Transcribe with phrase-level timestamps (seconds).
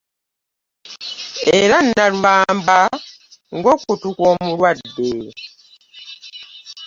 [1.57, 2.79] Era nnalubamba
[3.57, 5.09] ng'okutu kw'omulwadde.